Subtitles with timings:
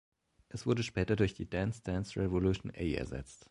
[0.49, 3.47] Es wurde später durch die Dance-Dance-Revolution A ersetzt.